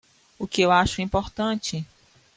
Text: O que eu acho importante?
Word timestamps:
O 0.39 0.47
que 0.47 0.63
eu 0.63 0.71
acho 0.71 0.99
importante? 1.03 1.85